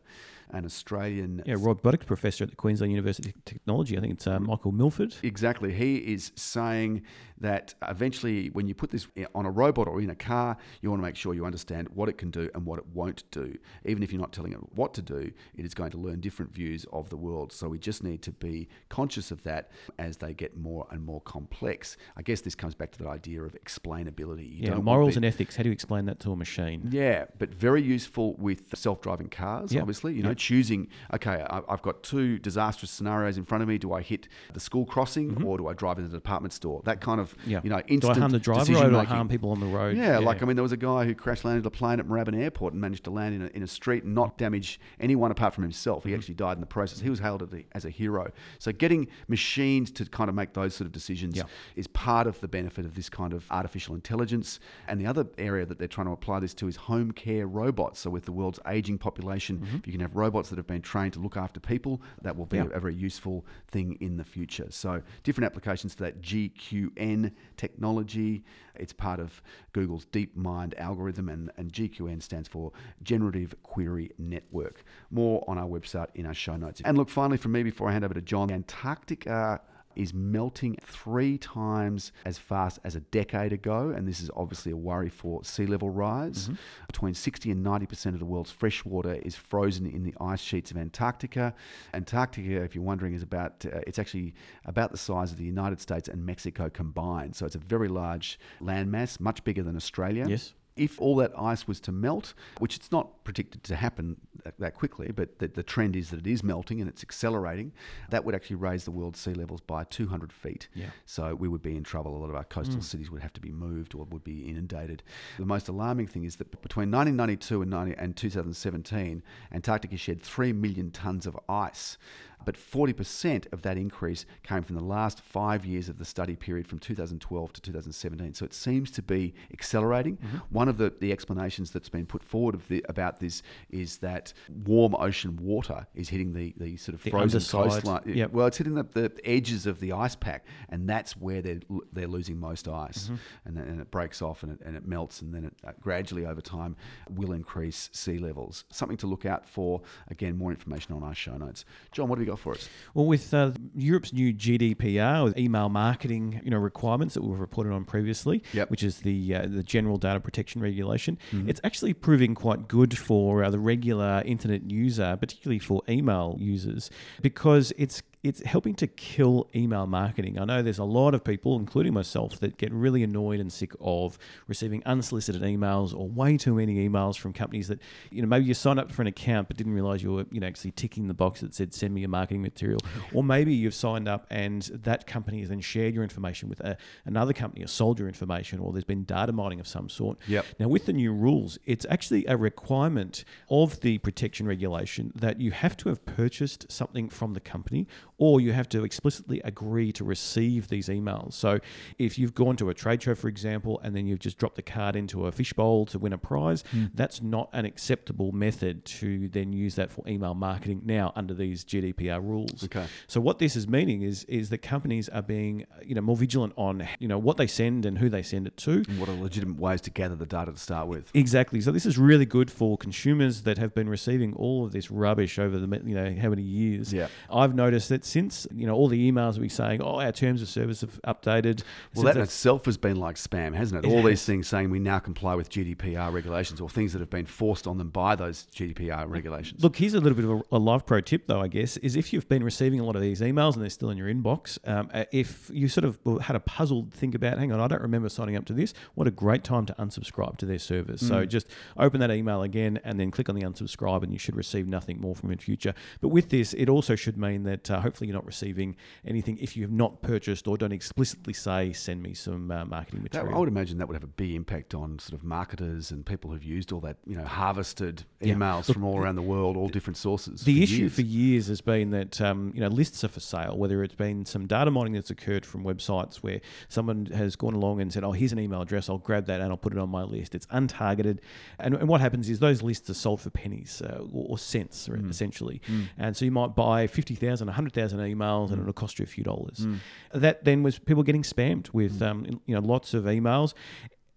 An 0.51 0.63
Australian 0.63 1.41
Yeah, 1.47 1.55
Rob 1.55 1.79
robotics 1.79 2.05
professor 2.05 2.43
at 2.43 2.51
the 2.51 2.55
Queensland 2.55 2.91
University 2.91 3.29
of 3.29 3.45
Technology. 3.45 3.97
I 3.97 4.01
think 4.01 4.13
it's 4.13 4.27
uh, 4.27 4.39
Michael 4.39 4.71
Milford. 4.71 5.15
Exactly. 5.23 5.73
He 5.73 5.97
is 5.97 6.31
saying 6.35 7.01
that 7.39 7.73
eventually, 7.87 8.49
when 8.49 8.67
you 8.67 8.75
put 8.75 8.91
this 8.91 9.07
on 9.33 9.45
a 9.45 9.51
robot 9.51 9.87
or 9.87 10.01
in 10.01 10.09
a 10.09 10.15
car, 10.15 10.57
you 10.81 10.89
want 10.89 11.01
to 11.01 11.05
make 11.05 11.15
sure 11.15 11.33
you 11.33 11.45
understand 11.45 11.89
what 11.89 12.09
it 12.09 12.17
can 12.17 12.29
do 12.29 12.49
and 12.53 12.65
what 12.65 12.79
it 12.79 12.85
won't 12.93 13.23
do. 13.31 13.57
Even 13.85 14.03
if 14.03 14.11
you're 14.19 14.25
not 14.25 14.33
telling 14.33 14.51
it 14.51 14.59
what 14.75 14.93
to 14.95 15.01
do, 15.01 15.31
it 15.55 15.65
is 15.65 15.73
going 15.73 15.91
to 15.91 15.97
learn 15.97 16.19
different 16.19 16.53
views 16.53 16.85
of 16.91 17.09
the 17.09 17.15
world. 17.17 17.53
So 17.53 17.69
we 17.69 17.79
just 17.79 18.03
need 18.03 18.21
to 18.23 18.31
be 18.33 18.67
conscious 18.89 19.31
of 19.31 19.43
that 19.43 19.71
as 19.97 20.17
they 20.17 20.33
get 20.33 20.57
more 20.57 20.85
and 20.91 21.03
more 21.03 21.21
complex. 21.21 21.95
I 22.17 22.21
guess 22.21 22.41
this 22.41 22.53
comes 22.55 22.75
back 22.75 22.91
to 22.91 22.97
that 22.99 23.07
idea 23.07 23.41
of 23.43 23.53
explainability. 23.53 24.49
You 24.57 24.63
Yeah, 24.63 24.69
don't 24.71 24.83
morals 24.83 25.13
the- 25.13 25.19
and 25.19 25.25
ethics. 25.25 25.55
How 25.55 25.63
do 25.63 25.69
you 25.69 25.73
explain 25.73 26.05
that 26.05 26.19
to 26.21 26.31
a 26.31 26.35
machine? 26.35 26.89
yeah, 26.91 27.25
but 27.37 27.53
very 27.53 27.81
useful 27.81 28.35
with 28.35 28.77
self-driving 28.77 29.29
cars. 29.29 29.71
Yeah. 29.73 29.81
Obviously, 29.81 30.13
you 30.15 30.23
know, 30.23 30.29
Yeah. 30.29 30.35
choosing. 30.35 30.87
Okay, 31.13 31.45
I- 31.49 31.61
I've 31.69 31.81
got 31.81 32.03
two 32.03 32.39
disastrous 32.39 32.91
scenarios 32.91 33.37
in 33.37 33.45
front 33.45 33.61
of 33.61 33.69
me. 33.69 33.77
Do 33.77 33.93
I 33.93 34.01
hit 34.01 34.27
the 34.53 34.59
school 34.59 34.85
crossing 34.85 35.43
or 35.43 35.57
do 35.57 35.67
I 35.67 35.73
drive 35.73 35.97
into 35.97 36.09
the 36.09 36.17
department 36.17 36.53
store? 36.53 36.81
That 36.85 36.99
kind 37.01 37.21
of, 37.21 37.29
Mm-hmm. 37.37 37.49
Yeah. 37.51 37.61
you 37.63 37.69
know, 37.69 37.77
Do 37.77 37.93
instant 37.93 38.17
I 38.17 38.19
harm 38.19 38.31
the 38.31 38.39
driver 38.39 38.73
or 38.75 38.89
do 38.89 38.97
I 38.97 39.05
harm 39.05 39.29
people 39.29 39.51
on 39.51 39.59
the 39.61 39.65
road? 39.67 39.95
Yeah, 39.95 40.17
like 40.19 40.41
I 40.43 40.45
mean, 40.45 40.55
there 40.55 40.63
was 40.63 40.71
a 40.71 40.77
guy 40.77 41.05
who 41.05 41.15
crash 41.15 41.43
landed 41.45 41.65
a 41.65 41.69
plane 41.69 41.99
at 41.99 42.07
Moorabbin 42.07 42.35
Airport 42.35 42.73
and 42.73 42.81
managed 42.81 43.03
to 43.05 43.11
land 43.11 43.35
in 43.35 43.41
a, 43.43 43.47
in 43.47 43.63
a 43.63 43.67
street 43.67 44.03
not 44.13 44.37
damage 44.37 44.79
anyone 44.99 45.31
apart 45.31 45.53
from 45.53 45.63
himself. 45.63 45.99
Mm-hmm. 46.01 46.09
He 46.09 46.15
actually 46.15 46.35
died 46.35 46.53
in 46.57 46.61
the 46.61 46.67
process. 46.67 46.99
He 46.99 47.09
was 47.09 47.19
hailed 47.19 47.41
as 47.73 47.85
a, 47.85 47.89
hero. 47.89 48.31
So 48.59 48.71
getting 48.71 49.07
machines 49.27 49.91
to 49.93 50.05
kind 50.05 50.29
of 50.29 50.35
make 50.35 50.53
those 50.53 50.75
sort 50.75 50.85
of 50.85 50.91
decisions 50.91 51.35
Yeah. 51.37 51.43
is 51.75 51.87
part 51.87 52.27
of 52.27 52.39
the 52.39 52.47
benefit 52.47 52.85
of 52.85 52.95
this 52.95 53.09
kind 53.09 53.33
of 53.33 53.45
artificial 53.51 53.95
intelligence. 53.95 54.59
And 54.87 55.01
the 55.01 55.07
other 55.07 55.25
area 55.37 55.65
that 55.65 55.79
they're 55.79 55.87
trying 55.87 56.07
to 56.07 56.13
apply 56.13 56.39
this 56.39 56.53
to 56.55 56.67
is 56.67 56.75
home 56.75 57.11
care 57.11 57.47
robots. 57.47 57.99
So 57.99 58.09
with 58.09 58.25
the 58.25 58.31
world's 58.31 58.59
aging 58.67 58.97
population, 58.99 59.65
if 59.79 59.87
you 59.87 59.93
can 59.93 60.01
have 60.01 60.15
robots 60.15 60.49
that 60.49 60.57
have 60.57 60.67
been 60.67 60.81
trained 60.81 61.13
to 61.13 61.19
look 61.19 61.35
after 61.37 61.59
people, 61.59 62.01
that 62.21 62.35
will 62.37 62.45
be 62.45 62.57
Mm-hmm. 62.57 62.67
Yeah. 62.69 62.73
a, 62.75 62.77
a 62.77 62.79
very 62.81 62.95
useful 62.95 63.45
thing 63.67 63.97
in 64.01 64.17
the 64.17 64.23
future. 64.23 64.67
So 64.69 65.01
different 65.23 65.45
applications 65.45 65.93
for 65.93 66.03
that 66.03 66.21
GQN 66.21 67.31
technology. 67.57 68.43
It's 68.75 68.93
part 68.93 69.19
of 69.19 69.41
Google's 69.73 70.05
DeepMind 70.05 70.77
algorithm, 70.79 71.27
and, 71.29 71.51
and 71.57 71.71
GQN 71.71 72.21
stands 72.23 72.47
for 72.47 72.71
Generative 73.03 73.53
Query 73.63 73.88
Network. 74.17 74.83
More 75.11 75.43
on 75.47 75.57
our 75.57 75.67
website 75.67 76.07
in 76.15 76.25
our 76.25 76.33
show 76.33 76.55
notes. 76.55 76.81
And 76.85 76.97
look, 76.97 77.09
finally, 77.09 77.37
from 77.37 77.51
me 77.51 77.63
before 77.63 77.89
I 77.89 77.91
hand 77.93 78.05
over 78.05 78.13
to 78.13 78.21
John, 78.21 78.51
Antarctica 78.51 79.61
is 79.95 80.13
melting 80.13 80.77
three 80.81 81.37
times 81.37 82.11
as 82.25 82.37
fast 82.37 82.79
as 82.83 82.95
a 82.95 82.99
decade 82.99 83.51
ago, 83.51 83.89
and 83.89 84.07
this 84.07 84.21
is 84.21 84.29
obviously 84.35 84.71
a 84.71 84.77
worry 84.77 85.09
for 85.09 85.43
sea 85.43 85.65
level 85.65 85.89
rise. 85.89 86.49
Between 86.87 87.13
60 87.13 87.51
and 87.51 87.65
90% 87.65 88.13
of 88.13 88.19
the 88.19 88.25
world's 88.25 88.51
fresh 88.51 88.85
water 88.85 89.15
is 89.15 89.35
frozen 89.35 89.85
in 89.85 90.03
the 90.03 90.13
ice 90.21 90.39
sheets 90.39 90.71
of 90.71 90.77
Antarctica. 90.77 91.53
Antarctica, 91.93 92.63
if 92.63 92.75
you're 92.75 92.83
wondering, 92.83 93.13
is 93.13 93.23
about 93.23 93.65
uh, 93.65 93.81
it's 93.85 93.99
actually 93.99 94.33
about 94.65 94.91
the 94.91 94.97
size 94.97 95.31
of 95.31 95.37
the 95.37 95.43
United 95.43 95.81
States 95.81 96.07
and 96.07 96.25
Mexico 96.25 96.69
combined. 96.69 97.35
So 97.35 97.45
it's 97.45 97.55
a 97.55 97.59
very 97.59 97.87
large 97.89 98.39
landmass, 98.61 99.19
much 99.19 99.43
bigger 99.43 99.63
than 99.63 99.75
Australia. 99.75 100.25
Yes. 100.27 100.53
If 100.79 100.99
all 100.99 101.15
that 101.17 101.31
ice 101.37 101.67
was 101.67 101.79
to 101.81 101.91
melt, 101.91 102.33
which 102.59 102.75
it's 102.75 102.91
not 102.91 103.23
predicted 103.23 103.63
to 103.65 103.75
happen 103.75 104.17
that, 104.57 104.73
quickly, 104.75 105.11
but 105.11 105.39
the, 105.39 105.47
the 105.47 105.63
trend 105.63 105.95
is 105.95 106.09
that 106.11 106.19
it 106.19 106.27
is 106.27 106.43
melting 106.43 106.79
and 106.79 106.89
it's 106.89 107.03
accelerating, 107.03 107.73
that 108.09 108.23
would 108.23 108.33
actually 108.33 108.55
raise 108.55 108.85
the 108.85 108.91
world's 108.91 109.19
sea 109.19 109.33
levels 109.33 109.61
by 109.61 109.83
200 109.83 110.31
feet. 110.31 110.69
Yeah. 110.73 110.87
So 111.05 111.35
we 111.35 111.47
would 111.47 111.61
be 111.61 111.75
in 111.75 111.83
trouble. 111.83 112.15
A 112.15 112.19
lot 112.19 112.29
of 112.29 112.35
our 112.35 112.45
coastal 112.45 112.77
mm. 112.77 112.83
cities 112.83 113.11
would 113.11 113.21
have 113.21 113.33
to 113.33 113.41
be 113.41 113.51
moved 113.51 113.93
or 113.93 114.05
would 114.05 114.23
be 114.23 114.47
inundated. 114.47 115.03
The 115.37 115.45
most 115.45 115.67
alarming 115.67 116.07
thing 116.07 116.23
is 116.23 116.37
that 116.37 116.49
between 116.61 116.89
1992 116.91 117.61
and, 117.61 117.71
90, 117.71 117.95
and 117.97 118.15
2017, 118.15 119.21
Antarctica 119.51 119.97
shed 119.97 120.21
3 120.21 120.53
million 120.53 120.91
tons 120.91 121.27
of 121.27 121.37
ice. 121.49 121.97
But 122.45 122.55
40% 122.55 123.51
of 123.53 123.61
that 123.63 123.77
increase 123.77 124.25
came 124.43 124.63
from 124.63 124.75
the 124.75 124.83
last 124.83 125.21
five 125.21 125.65
years 125.65 125.89
of 125.89 125.97
the 125.99 126.05
study 126.05 126.35
period 126.35 126.67
from 126.67 126.79
2012 126.79 127.53
to 127.53 127.61
2017. 127.61 128.33
So 128.33 128.45
it 128.45 128.53
seems 128.53 128.91
to 128.91 129.01
be 129.01 129.33
accelerating. 129.53 130.17
One 130.49 130.67
of 130.67 130.77
the, 130.77 130.93
the 130.99 131.11
explanations 131.11 131.71
that's 131.71 131.89
been 131.89 132.05
put 132.05 132.23
forward 132.23 132.55
of 132.55 132.67
the, 132.67 132.85
about 132.89 133.19
this 133.19 133.43
is 133.69 133.97
that 133.97 134.33
warm 134.65 134.95
ocean 134.95 135.37
water 135.37 135.85
is 135.93 136.09
hitting 136.09 136.33
the, 136.33 136.53
the 136.57 136.77
sort 136.77 136.95
of 136.95 137.03
The 137.03 137.11
frozen 137.11 137.37
underside. 137.37 137.69
coastline. 137.83 138.01
Yep. 138.05 138.31
Well, 138.31 138.47
it's 138.47 138.57
hitting 138.57 138.75
the, 138.75 138.83
the 138.83 139.11
edges 139.25 139.65
of 139.65 139.79
the 139.79 139.91
ice 139.93 140.15
pack, 140.15 140.45
and 140.69 140.87
that's 140.89 141.15
where 141.17 141.41
they're 141.41 141.59
they're 141.93 142.07
losing 142.07 142.39
most 142.39 142.67
ice, 142.67 143.05
Mm-hmm. 143.05 143.15
and, 143.45 143.57
then, 143.57 143.63
and 143.67 143.81
it 143.81 143.91
breaks 143.91 144.21
off 144.21 144.43
and 144.43 144.53
it, 144.53 144.59
and 144.65 144.75
it 144.75 144.87
melts, 144.87 145.21
and 145.21 145.33
then 145.33 145.45
it 145.45 145.53
uh, 145.67 145.71
gradually 145.81 146.25
over 146.25 146.41
time 146.41 146.75
will 147.09 147.31
increase 147.33 147.89
sea 147.93 148.17
levels. 148.17 148.63
Something 148.71 148.97
to 148.97 149.07
look 149.07 149.25
out 149.25 149.47
for. 149.47 149.81
Again, 150.09 150.37
more 150.37 150.51
information 150.51 150.93
on 150.93 151.03
our 151.03 151.15
show 151.15 151.35
notes. 151.37 151.65
John, 151.91 152.07
what 152.09 152.17
have 152.19 152.25
you 152.27 152.28
got 152.29 152.39
for 152.39 152.53
us? 152.53 152.69
Well, 152.93 153.05
with 153.05 153.33
uh, 153.33 153.51
Europe's 153.75 154.13
new 154.13 154.33
GDPR, 154.33 155.23
with 155.23 155.37
email 155.37 155.69
marketing, 155.69 156.41
you 156.43 156.51
know, 156.51 156.57
requirements 156.57 157.13
that 157.15 157.23
we've 157.23 157.39
reported 157.39 157.73
on 157.73 157.85
previously, 157.85 158.43
Yep. 158.53 158.69
which 158.71 158.83
is 158.83 158.99
the 158.99 159.35
uh, 159.35 159.45
the 159.47 159.63
General 159.63 159.97
Data 159.97 160.19
Protection 160.19 160.61
Regulation, 160.61 161.17
Mm-hmm. 161.31 161.49
it's 161.49 161.61
actually 161.63 161.93
proving 161.93 162.35
quite 162.35 162.67
good 162.67 162.97
for 162.97 163.43
uh, 163.43 163.49
the 163.49 163.59
regular 163.59 164.21
internet 164.25 164.69
user, 164.69 165.17
particularly 165.19 165.59
for 165.59 165.81
email 165.89 166.35
users, 166.39 166.89
because 167.21 167.73
it's 167.77 168.01
it's 168.21 168.41
helping 168.43 168.75
to 168.75 168.87
kill 168.87 169.49
email 169.55 169.87
marketing. 169.87 170.37
I 170.37 170.43
know 170.43 170.61
there's 170.61 170.77
a 170.77 170.83
lot 170.83 171.13
of 171.13 171.23
people, 171.23 171.57
including 171.57 171.93
myself, 171.93 172.37
that 172.41 172.57
get 172.57 172.71
really 172.73 173.01
annoyed 173.01 173.39
and 173.39 173.51
sick 173.51 173.71
of 173.79 174.17
receiving 174.47 174.83
unsolicited 174.85 175.41
emails 175.41 175.97
or 175.97 176.09
way 176.09 176.35
too 176.35 176.55
many 176.55 176.87
emails 176.87 177.17
from 177.17 177.31
companies 177.31 177.69
that, 177.69 177.79
you 178.11 178.21
know, 178.21 178.27
maybe 178.27 178.45
you 178.45 178.53
signed 178.53 178.77
up 178.77 178.91
for 178.91 179.01
an 179.01 179.07
account 179.07 179.47
but 179.47 179.55
didn't 179.55 179.73
realize 179.73 180.03
you 180.03 180.11
were, 180.11 180.25
you 180.31 180.41
know, 180.41 180.47
actually 180.47 180.71
ticking 180.71 181.07
the 181.07 181.13
box 181.13 181.39
that 181.39 181.53
said 181.53 181.73
send 181.73 181.93
me 181.93 182.01
your 182.01 182.09
marketing 182.09 182.41
material. 182.41 182.81
or 183.13 183.23
maybe 183.23 183.53
you've 183.53 183.73
signed 183.73 184.09
up 184.09 184.27
and 184.29 184.63
that 184.73 185.07
company 185.07 185.39
has 185.39 185.47
then 185.47 185.61
shared 185.61 185.93
your 185.93 186.03
information 186.03 186.49
with 186.49 186.59
a, 186.59 186.75
another 187.05 187.31
company 187.31 187.63
or 187.63 187.67
sold 187.67 187.99
your 187.99 188.09
information 188.09 188.59
or 188.59 188.73
there's 188.73 188.83
been 188.83 189.05
data 189.05 189.31
mining 189.31 189.61
of 189.61 189.67
some 189.67 189.87
sort. 189.87 190.17
Yep. 190.27 190.45
Now, 190.59 190.67
with 190.67 190.87
the 190.87 190.93
new 190.93 191.13
rules, 191.13 191.57
it's 191.65 191.85
actually 191.89 192.25
a 192.25 192.35
requirement 192.35 193.23
of 193.49 193.79
the 193.79 193.97
protection 193.99 194.45
regulation 194.45 195.13
that 195.15 195.39
you 195.39 195.51
have 195.51 195.77
to 195.77 195.87
have 195.87 196.05
purchased 196.05 196.69
something 196.69 197.07
from 197.07 197.33
the 197.33 197.39
company 197.39 197.87
or 198.19 198.39
you 198.39 198.53
have 198.53 198.69
to 198.69 198.83
explicitly 198.83 199.41
agree 199.43 199.91
to 199.93 200.03
receive 200.03 200.67
these 200.67 200.87
emails. 200.89 201.33
So, 201.33 201.59
if 201.97 202.19
you've 202.19 202.35
gone 202.35 202.55
to 202.57 202.69
a 202.69 202.73
trade 202.73 203.01
show, 203.01 203.15
for 203.15 203.27
example, 203.27 203.79
and 203.83 203.95
then 203.95 204.05
you've 204.05 204.19
just 204.19 204.37
dropped 204.37 204.55
the 204.55 204.61
card 204.61 204.95
into 204.95 205.25
a 205.25 205.31
fishbowl 205.31 205.85
to 205.87 205.97
win 205.99 206.13
a 206.13 206.17
prize, 206.17 206.63
hmm. 206.71 206.85
that's 206.93 207.21
not 207.21 207.49
an 207.53 207.65
acceptable 207.65 208.31
method 208.31 208.85
to 208.85 209.29
then 209.29 209.53
use 209.53 209.75
that 209.75 209.91
for 209.91 210.07
email 210.07 210.33
marketing 210.33 210.81
now 210.85 211.11
under 211.15 211.33
these 211.33 211.63
GDPR 211.63 212.21
rules. 212.21 212.63
Okay. 212.65 212.85
So 213.07 213.19
what 213.19 213.39
this 213.39 213.55
is 213.55 213.67
meaning 213.67 214.01
is 214.03 214.23
is 214.25 214.49
that 214.49 214.59
companies 214.59 215.09
are 215.09 215.21
being 215.21 215.65
you 215.83 215.95
know 215.95 216.01
more 216.01 216.17
vigilant 216.17 216.53
on 216.55 216.87
you 216.99 217.07
know 217.07 217.17
what 217.17 217.37
they 217.37 217.47
send 217.47 217.85
and 217.85 217.97
who 217.97 218.09
they 218.09 218.21
send 218.21 218.47
it 218.47 218.57
to. 218.57 218.83
And 218.87 218.99
what 218.99 219.09
are 219.09 219.15
legitimate 219.15 219.59
ways 219.59 219.81
to 219.81 219.89
gather 219.89 220.15
the 220.15 220.25
data 220.25 220.51
to 220.51 220.57
start 220.57 220.87
with? 220.87 221.09
Exactly. 221.13 221.61
So 221.61 221.71
this 221.71 221.85
is 221.85 221.97
really 221.97 222.25
good 222.25 222.51
for 222.51 222.77
consumers 222.77 223.43
that 223.43 223.57
have 223.57 223.73
been 223.73 223.89
receiving 223.89 224.33
all 224.33 224.65
of 224.65 224.71
this 224.71 224.91
rubbish 224.91 225.39
over 225.39 225.57
the 225.57 225.81
you 225.85 225.95
know 225.95 226.15
how 226.21 226.29
many 226.29 226.41
years. 226.41 226.93
Yeah. 226.93 227.07
I've 227.31 227.55
noticed 227.55 227.89
that 227.89 228.05
since. 228.09 228.47
You 228.53 228.67
know, 228.67 228.73
all 228.73 228.87
the 228.87 229.11
emails 229.11 229.39
be 229.39 229.49
saying, 229.49 229.81
"Oh, 229.81 229.99
our 229.99 230.11
terms 230.11 230.41
of 230.41 230.49
service 230.49 230.81
have 230.81 230.99
updated." 231.03 231.63
Well, 231.95 232.05
that 232.05 232.17
in 232.17 232.23
itself 232.23 232.65
has 232.65 232.77
been 232.77 232.97
like 232.97 233.15
spam, 233.15 233.55
hasn't 233.55 233.85
it? 233.85 233.89
All 233.89 234.03
these 234.03 234.25
things 234.25 234.47
saying 234.47 234.69
we 234.69 234.79
now 234.79 234.99
comply 234.99 235.35
with 235.35 235.49
GDPR 235.49 236.11
regulations 236.11 236.61
or 236.61 236.69
things 236.69 236.93
that 236.93 236.99
have 236.99 237.09
been 237.09 237.25
forced 237.25 237.67
on 237.67 237.77
them 237.77 237.89
by 237.89 238.15
those 238.15 238.47
GDPR 238.53 239.09
regulations. 239.09 239.63
Look, 239.63 239.77
here's 239.77 239.93
a 239.93 239.99
little 239.99 240.15
bit 240.15 240.25
of 240.25 240.31
a, 240.31 240.57
a 240.57 240.59
live 240.59 240.85
pro 240.85 241.01
tip, 241.01 241.27
though, 241.27 241.41
I 241.41 241.47
guess, 241.47 241.77
is 241.77 241.95
if 241.95 242.13
you've 242.13 242.27
been 242.27 242.43
receiving 242.43 242.79
a 242.79 242.83
lot 242.83 242.95
of 242.95 243.01
these 243.01 243.21
emails 243.21 243.53
and 243.53 243.63
they're 243.63 243.69
still 243.69 243.89
in 243.89 243.97
your 243.97 244.07
inbox, 244.07 244.57
um, 244.67 244.89
uh, 244.93 245.05
if 245.11 245.49
you 245.53 245.67
sort 245.67 245.85
of 245.85 245.99
had 246.21 246.35
a 246.35 246.39
puzzled 246.39 246.93
think 246.93 247.15
about, 247.15 247.37
hang 247.37 247.51
on, 247.51 247.59
I 247.59 247.67
don't 247.67 247.81
remember 247.81 248.09
signing 248.09 248.35
up 248.35 248.45
to 248.45 248.53
this, 248.53 248.73
what 248.95 249.07
a 249.07 249.11
great 249.11 249.43
time 249.43 249.65
to 249.67 249.73
unsubscribe 249.73 250.37
to 250.37 250.45
their 250.45 250.59
service. 250.59 251.03
Mm. 251.03 251.07
So 251.07 251.25
just 251.25 251.47
open 251.77 251.99
that 251.99 252.11
email 252.11 252.43
again 252.43 252.79
and 252.83 252.99
then 252.99 253.11
click 253.11 253.29
on 253.29 253.35
the 253.35 253.41
unsubscribe, 253.41 254.03
and 254.03 254.11
you 254.11 254.19
should 254.19 254.35
receive 254.35 254.67
nothing 254.67 254.99
more 254.99 255.15
from 255.15 255.29
it 255.29 255.33
in 255.33 255.39
future. 255.39 255.73
But 256.01 256.09
with 256.09 256.29
this, 256.29 256.53
it 256.53 256.69
also 256.69 256.95
should 256.95 257.17
mean 257.17 257.43
that 257.43 257.69
uh, 257.69 257.81
hopefully 257.81 257.98
you're 258.07 258.15
not 258.15 258.25
receiving 258.25 258.75
anything 259.05 259.37
if 259.39 259.55
you 259.55 259.63
have 259.63 259.71
not 259.71 260.01
purchased 260.01 260.47
or 260.47 260.57
don't 260.57 260.71
explicitly 260.71 261.33
say, 261.33 261.73
send 261.73 262.01
me 262.01 262.13
some 262.13 262.51
uh, 262.51 262.65
marketing 262.65 263.03
material. 263.03 263.31
That, 263.31 263.35
I 263.35 263.39
would 263.39 263.49
imagine 263.49 263.77
that 263.77 263.87
would 263.87 263.95
have 263.95 264.03
a 264.03 264.07
big 264.07 264.33
impact 264.33 264.73
on 264.73 264.99
sort 264.99 265.13
of 265.13 265.23
marketers 265.23 265.91
and 265.91 266.05
people 266.05 266.31
who've 266.31 266.43
used 266.43 266.71
all 266.71 266.79
that, 266.81 266.97
you 267.05 267.15
know, 267.15 267.25
harvested 267.25 268.03
emails. 268.21 268.67
Look, 268.67 268.75
from 268.75 268.83
all 268.83 268.97
around 268.97 269.15
the 269.15 269.21
world, 269.21 269.57
all 269.57 269.69
different 269.69 269.97
sources. 269.97 270.41
The 270.41 270.63
issue 270.63 270.81
years. 270.81 270.95
for 270.95 271.01
years 271.01 271.47
has 271.47 271.61
been 271.61 271.91
that, 271.91 272.19
um, 272.21 272.51
you 272.53 272.61
know, 272.61 272.67
lists 272.67 273.03
are 273.03 273.07
for 273.07 273.19
sale, 273.19 273.57
whether 273.57 273.83
it's 273.83 273.95
been 273.95 274.25
some 274.25 274.47
data 274.47 274.71
mining 274.71 274.93
that's 274.93 275.09
occurred 275.09 275.45
from 275.45 275.63
websites 275.63 276.17
where 276.17 276.41
someone 276.67 277.07
has 277.07 277.35
gone 277.35 277.53
along 277.53 277.81
and 277.81 277.91
said, 277.91 278.03
oh, 278.03 278.11
here's 278.11 278.31
an 278.31 278.39
email 278.39 278.61
address, 278.61 278.89
I'll 278.89 278.97
grab 278.97 279.25
that 279.25 279.41
and 279.41 279.49
I'll 279.49 279.57
put 279.57 279.73
it 279.73 279.79
on 279.79 279.89
my 279.89 280.03
list. 280.03 280.35
It's 280.35 280.45
untargeted. 280.47 281.19
And, 281.59 281.75
and 281.75 281.87
what 281.87 282.01
happens 282.01 282.29
is 282.29 282.39
those 282.39 282.61
lists 282.61 282.89
are 282.89 282.93
sold 282.93 283.21
for 283.21 283.29
pennies 283.29 283.81
uh, 283.81 283.99
or, 284.13 284.31
or, 284.31 284.37
cents, 284.37 284.87
mm. 284.87 285.09
essentially. 285.09 285.61
Mm. 285.67 285.87
And 285.97 286.17
so 286.17 286.25
you 286.25 286.31
might 286.31 286.55
buy 286.55 286.87
50,000, 286.87 287.47
100,000 287.47 287.88
emails 287.97 288.49
mm. 288.49 288.53
and 288.53 288.61
it'll 288.61 288.73
cost 288.73 288.99
you 288.99 289.03
a 289.03 289.07
few 289.07 289.23
dollars. 289.23 289.59
Mm. 289.59 289.77
That 290.13 290.43
then 290.43 290.63
was 290.63 290.79
people 290.79 291.03
getting 291.03 291.23
spammed 291.23 291.73
with, 291.73 291.99
mm. 291.99 292.07
um, 292.07 292.41
you 292.45 292.55
know, 292.55 292.61
lots 292.61 292.93
of 292.93 293.05
emails 293.05 293.53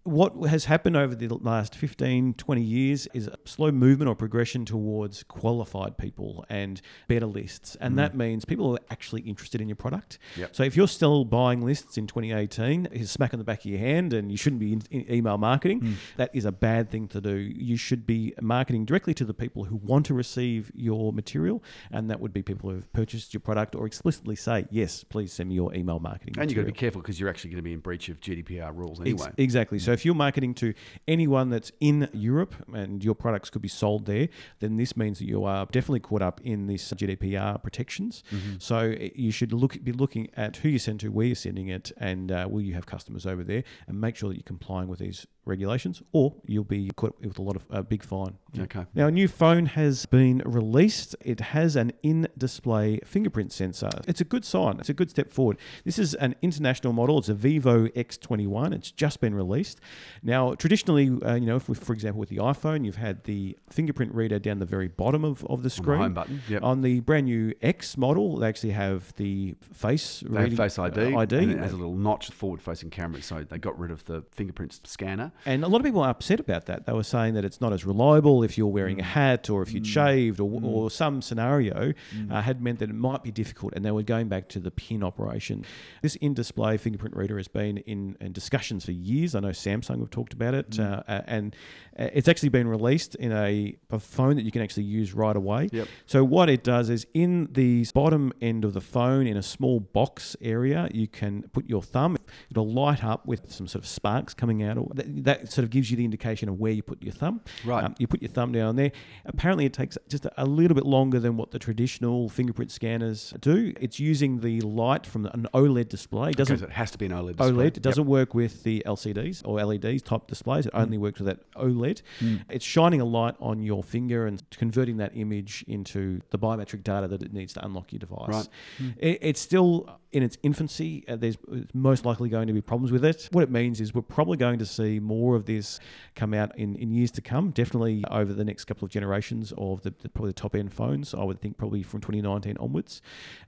what 0.03 0.33
has 0.49 0.65
happened 0.65 0.97
over 0.97 1.15
the 1.15 1.27
last 1.29 1.75
15, 1.75 2.33
20 2.33 2.61
years 2.61 3.07
is 3.13 3.27
a 3.27 3.37
slow 3.45 3.71
movement 3.71 4.09
or 4.09 4.15
progression 4.15 4.65
towards 4.65 5.23
qualified 5.23 5.97
people 5.97 6.43
and 6.49 6.81
better 7.07 7.25
lists. 7.25 7.77
And 7.79 7.93
mm. 7.93 7.97
that 7.97 8.15
means 8.15 8.43
people 8.43 8.73
are 8.73 8.79
actually 8.89 9.21
interested 9.21 9.61
in 9.61 9.69
your 9.69 9.77
product. 9.77 10.19
Yep. 10.35 10.55
So 10.55 10.63
if 10.63 10.75
you're 10.75 10.89
still 10.89 11.23
buying 11.23 11.61
lists 11.61 11.97
in 11.97 12.07
2018, 12.07 12.89
it's 12.91 13.05
a 13.05 13.07
smack 13.07 13.33
on 13.33 13.37
the 13.37 13.45
back 13.45 13.59
of 13.59 13.65
your 13.65 13.79
hand 13.79 14.11
and 14.11 14.29
you 14.29 14.37
shouldn't 14.37 14.59
be 14.59 14.73
in, 14.73 14.81
in 14.91 15.09
email 15.09 15.37
marketing. 15.37 15.81
Mm. 15.81 15.93
That 16.17 16.31
is 16.33 16.43
a 16.43 16.51
bad 16.51 16.89
thing 16.89 17.07
to 17.09 17.21
do. 17.21 17.35
You 17.35 17.77
should 17.77 18.05
be 18.05 18.33
marketing 18.41 18.83
directly 18.83 19.13
to 19.13 19.25
the 19.25 19.33
people 19.33 19.63
who 19.63 19.77
want 19.77 20.05
to 20.07 20.13
receive 20.13 20.69
your 20.75 21.13
material. 21.13 21.63
And 21.91 22.09
that 22.09 22.19
would 22.19 22.33
be 22.33 22.41
people 22.41 22.69
who 22.69 22.75
have 22.75 22.91
purchased 22.91 23.33
your 23.33 23.41
product 23.41 23.73
or 23.73 23.85
explicitly 23.85 24.35
say, 24.35 24.65
yes, 24.69 25.05
please 25.05 25.31
send 25.31 25.47
me 25.47 25.55
your 25.55 25.73
email 25.73 25.99
marketing 25.99 26.33
And 26.35 26.37
material. 26.37 26.49
you've 26.49 26.65
got 26.65 26.69
to 26.69 26.73
be 26.73 26.77
careful 26.77 27.01
because 27.01 27.21
you're 27.21 27.29
actually 27.29 27.51
going 27.51 27.59
to 27.59 27.63
be 27.63 27.73
in 27.73 27.79
breach 27.79 28.09
of 28.09 28.19
GDPR 28.19 28.75
rules 28.75 28.99
anyway. 28.99 29.27
Ex- 29.27 29.35
exactly. 29.37 29.79
So 29.79 29.92
if 29.93 30.05
you're 30.05 30.15
marketing 30.15 30.53
to 30.55 30.73
anyone 31.07 31.49
that's 31.49 31.71
in 31.79 32.09
Europe 32.13 32.55
and 32.73 33.03
your 33.03 33.15
products 33.15 33.49
could 33.49 33.61
be 33.61 33.67
sold 33.67 34.05
there, 34.05 34.29
then 34.59 34.77
this 34.77 34.97
means 34.97 35.19
that 35.19 35.25
you 35.25 35.43
are 35.43 35.65
definitely 35.67 35.99
caught 35.99 36.21
up 36.21 36.41
in 36.43 36.67
this 36.67 36.91
GDPR 36.91 37.61
protections. 37.61 38.23
Mm-hmm. 38.31 38.55
So 38.59 38.77
eh, 38.77 39.09
you 39.15 39.31
should 39.31 39.53
look 39.53 39.83
be 39.83 39.91
looking 39.91 40.29
at 40.35 40.57
who 40.57 40.69
you 40.69 40.79
send 40.79 40.99
to, 41.01 41.09
where 41.09 41.27
you're 41.27 41.35
sending 41.35 41.69
it, 41.69 41.91
and 41.97 42.31
uh, 42.31 42.47
will 42.49 42.61
you 42.61 42.73
have 42.73 42.85
customers 42.85 43.25
over 43.25 43.43
there, 43.43 43.63
and 43.87 43.99
make 43.99 44.15
sure 44.15 44.29
that 44.29 44.35
you're 44.35 44.43
complying 44.43 44.87
with 44.87 44.99
these 44.99 45.25
regulations, 45.45 46.01
or 46.11 46.35
you'll 46.45 46.63
be 46.63 46.89
caught 46.95 47.19
with 47.21 47.37
a 47.37 47.41
lot 47.41 47.55
of 47.55 47.65
a 47.69 47.77
uh, 47.77 47.81
big 47.81 48.03
fine. 48.03 48.37
Okay. 48.57 48.85
Now, 48.93 49.07
a 49.07 49.11
new 49.11 49.27
phone 49.27 49.65
has 49.67 50.05
been 50.05 50.41
released. 50.45 51.15
It 51.21 51.39
has 51.39 51.75
an 51.75 51.91
in-display 52.03 52.99
fingerprint 53.03 53.51
sensor. 53.51 53.89
It's 54.07 54.21
a 54.21 54.25
good 54.25 54.45
sign. 54.45 54.79
It's 54.79 54.89
a 54.89 54.93
good 54.93 55.09
step 55.09 55.31
forward. 55.31 55.57
This 55.83 55.99
is 55.99 56.13
an 56.15 56.35
international 56.41 56.93
model. 56.93 57.17
It's 57.17 57.29
a 57.29 57.33
Vivo 57.33 57.87
X21. 57.87 58.73
It's 58.73 58.91
just 58.91 59.19
been 59.19 59.35
released. 59.35 59.79
Now, 60.21 60.53
traditionally, 60.53 61.09
uh, 61.23 61.35
you 61.35 61.45
know, 61.45 61.55
if 61.55 61.67
we, 61.67 61.75
for 61.75 61.93
example, 61.93 62.19
with 62.19 62.29
the 62.29 62.37
iPhone, 62.37 62.85
you've 62.85 62.95
had 62.95 63.23
the 63.23 63.57
fingerprint 63.69 64.13
reader 64.13 64.39
down 64.39 64.59
the 64.59 64.65
very 64.65 64.87
bottom 64.87 65.25
of, 65.25 65.43
of 65.45 65.63
the 65.63 65.69
screen. 65.69 65.89
On 65.89 65.97
the 65.99 66.03
home 66.03 66.13
button. 66.13 66.41
Yep. 66.49 66.63
On 66.63 66.81
the 66.81 66.99
brand 67.01 67.25
new 67.25 67.53
X 67.61 67.97
model, 67.97 68.37
they 68.37 68.47
actually 68.47 68.71
have 68.71 69.13
the 69.15 69.55
face 69.73 70.23
they 70.25 70.43
reading, 70.43 70.57
Face 70.57 70.79
ID. 70.79 71.13
Uh, 71.13 71.19
ID. 71.19 71.37
And 71.37 71.51
it 71.51 71.59
has 71.59 71.73
a 71.73 71.77
little 71.77 71.95
notch 71.95 72.29
forward-facing 72.29 72.91
camera, 72.91 73.21
so 73.21 73.43
they 73.43 73.57
got 73.57 73.77
rid 73.77 73.91
of 73.91 74.05
the 74.05 74.23
fingerprint 74.31 74.79
scanner. 74.85 75.32
And 75.45 75.63
a 75.63 75.67
lot 75.67 75.79
of 75.79 75.85
people 75.85 76.01
are 76.01 76.09
upset 76.09 76.39
about 76.39 76.65
that. 76.67 76.85
They 76.85 76.93
were 76.93 77.03
saying 77.03 77.33
that 77.33 77.43
it's 77.45 77.59
not 77.59 77.73
as 77.73 77.85
reliable 77.85 78.43
if 78.43 78.57
you're 78.57 78.67
wearing 78.67 78.97
mm. 78.97 79.01
a 79.01 79.03
hat 79.03 79.49
or 79.49 79.61
if 79.61 79.73
you'd 79.73 79.83
mm. 79.83 79.87
shaved 79.87 80.39
or, 80.39 80.49
mm. 80.49 80.63
or 80.63 80.89
some 80.89 81.21
scenario 81.21 81.93
mm. 82.15 82.31
uh, 82.31 82.41
had 82.41 82.61
meant 82.61 82.79
that 82.79 82.89
it 82.89 82.95
might 82.95 83.23
be 83.23 83.31
difficult. 83.31 83.73
And 83.75 83.83
they 83.83 83.91
were 83.91 84.03
going 84.03 84.29
back 84.29 84.47
to 84.49 84.59
the 84.59 84.71
pin 84.71 85.03
operation. 85.03 85.65
This 86.01 86.15
in 86.17 86.33
display 86.33 86.77
fingerprint 86.77 87.15
reader 87.15 87.37
has 87.37 87.47
been 87.47 87.77
in, 87.79 88.17
in, 88.19 88.31
discussions 88.31 88.85
for 88.85 88.91
years. 88.91 89.35
I 89.35 89.41
know 89.41 89.49
Samsung 89.49 89.99
have 89.99 90.09
talked 90.09 90.33
about 90.33 90.53
it. 90.53 90.71
Mm. 90.71 91.03
Uh, 91.07 91.21
and 91.27 91.55
it's 91.97 92.27
actually 92.27 92.49
been 92.49 92.67
released 92.67 93.15
in 93.15 93.31
a, 93.31 93.75
a, 93.91 93.99
phone 93.99 94.35
that 94.35 94.43
you 94.43 94.51
can 94.51 94.61
actually 94.61 94.83
use 94.83 95.13
right 95.13 95.35
away. 95.35 95.69
Yep. 95.71 95.87
So, 96.05 96.23
what 96.23 96.49
it 96.49 96.63
does 96.63 96.89
is 96.89 97.05
in 97.13 97.49
the 97.51 97.85
bottom 97.93 98.33
end 98.41 98.65
of 98.65 98.73
the 98.73 98.81
phone, 98.81 99.27
in 99.27 99.37
a 99.37 99.43
small 99.43 99.79
box 99.79 100.35
area, 100.41 100.89
you 100.91 101.07
can 101.07 101.43
put 101.53 101.69
your 101.69 101.83
thumb. 101.83 102.17
It'll 102.49 102.67
light 102.67 103.03
up 103.03 103.25
with 103.25 103.51
some 103.51 103.67
sort 103.67 103.83
of 103.83 103.87
sparks 103.87 104.33
coming 104.33 104.63
out. 104.63 104.95
That, 104.95 105.23
that 105.23 105.51
sort 105.51 105.63
of 105.63 105.69
gives 105.69 105.91
you 105.91 105.97
the 105.97 106.05
indication 106.05 106.49
of 106.49 106.59
where 106.59 106.71
you 106.71 106.81
put 106.81 107.01
your 107.03 107.13
thumb. 107.13 107.41
Right. 107.63 107.83
Um, 107.83 107.95
you 107.99 108.07
put 108.07 108.21
your 108.21 108.31
thumb 108.31 108.51
down 108.51 108.75
there. 108.75 108.91
Apparently, 109.25 109.65
it 109.65 109.73
takes 109.73 109.97
just 110.09 110.25
a, 110.37 110.45
little 110.53 110.75
bit 110.75 110.85
longer 110.85 111.19
than 111.19 111.37
what 111.37 111.51
the 111.51 111.59
traditional 111.59 112.29
fingerprint 112.29 112.71
scanners 112.71 113.33
do. 113.39 113.73
It's 113.79 113.99
using 113.99 114.41
the 114.41 114.61
light 114.61 115.05
from 115.05 115.25
an 115.27 115.47
OLED 115.53 115.89
display. 115.89 116.31
It 116.31 116.37
doesn't 116.37 116.55
okay, 116.55 116.61
so 116.61 116.67
it 116.67 116.73
has 116.73 116.91
to 116.91 116.97
be 116.97 117.05
an 117.05 117.11
OLED 117.11 117.37
display. 117.37 117.49
OLED. 117.49 117.77
It 117.77 117.81
doesn't 117.81 118.03
yep. 118.03 118.09
work 118.09 118.33
with 118.33 118.63
the 118.63 118.83
LCDs 118.85 119.41
or 119.45 119.63
LEDs 119.63 120.01
type 120.01 120.27
displays. 120.27 120.65
It 120.65 120.73
mm. 120.73 120.81
only 120.81 120.97
works 120.97 121.19
with 121.19 121.27
that 121.27 121.51
OLED. 121.53 121.82
Mm. 122.19 122.43
It's 122.49 122.65
shining 122.65 123.01
a 123.01 123.05
light 123.05 123.35
on 123.39 123.61
your 123.61 123.83
finger 123.83 124.25
and 124.25 124.41
converting 124.51 124.97
that 124.97 125.11
image 125.15 125.63
into 125.67 126.21
the 126.29 126.39
biometric 126.39 126.83
data 126.83 127.07
that 127.07 127.21
it 127.21 127.33
needs 127.33 127.53
to 127.53 127.65
unlock 127.65 127.91
your 127.91 127.99
device. 127.99 128.27
Right. 128.27 128.47
Mm. 128.79 128.93
It, 128.97 129.19
it's 129.21 129.41
still 129.41 129.99
in 130.13 130.21
its 130.21 130.37
infancy. 130.43 131.03
Uh, 131.07 131.15
there's 131.15 131.37
most 131.73 132.05
likely 132.05 132.29
going 132.29 132.47
to 132.47 132.53
be 132.53 132.61
problems 132.61 132.91
with 132.91 133.03
it. 133.03 133.27
What 133.31 133.43
it 133.43 133.49
means 133.49 133.81
is 133.81 133.93
we're 133.93 134.03
probably 134.03 134.37
going 134.37 134.59
to 134.59 134.65
see 134.65 134.99
more 134.99 135.35
of 135.35 135.45
this 135.45 135.79
come 136.15 136.33
out 136.33 136.57
in, 136.57 136.75
in 136.75 136.91
years 136.91 137.09
to 137.11 137.21
come. 137.21 137.49
Definitely 137.49 138.03
over 138.11 138.31
the 138.31 138.45
next 138.45 138.65
couple 138.65 138.85
of 138.85 138.91
generations 138.91 139.53
of 139.57 139.81
the, 139.81 139.93
the 140.01 140.09
probably 140.09 140.29
the 140.29 140.35
top 140.35 140.55
end 140.55 140.71
phones. 140.71 141.13
I 141.15 141.23
would 141.23 141.41
think 141.41 141.57
probably 141.57 141.81
from 141.81 141.99
2019 142.01 142.57
onwards. 142.59 143.01